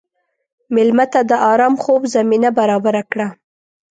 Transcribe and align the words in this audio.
مېلمه 0.73 1.05
ته 1.13 1.19
د 1.29 1.31
ارام 1.51 1.73
خوب 1.83 2.01
زمینه 2.15 2.49
برابره 2.59 3.01
کړه. 3.11 3.27